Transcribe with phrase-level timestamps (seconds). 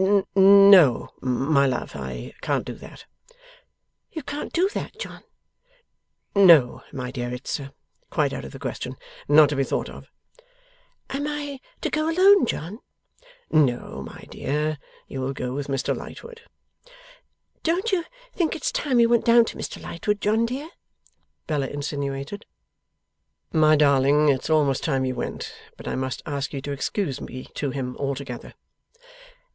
[0.00, 3.04] 'N no, my love; I can't do that.'
[4.10, 5.22] 'You can't do that, John?'
[6.34, 7.60] 'No, my dear, it's
[8.08, 8.96] quite out of the question.
[9.28, 10.08] Not to be thought of.'
[11.10, 12.78] 'Am I to go alone, John?'
[13.50, 16.40] 'No, my dear, you will go with Mr Lightwood.'
[17.62, 20.70] 'Don't you think it's time we went down to Mr Lightwood, John dear?'
[21.46, 22.46] Bella insinuated.
[23.52, 27.48] 'My darling, it's almost time you went, but I must ask you to excuse me
[27.56, 28.54] to him altogether.